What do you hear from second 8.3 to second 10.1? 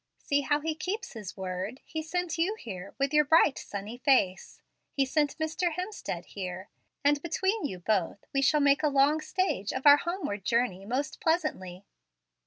we shall make a long stage of our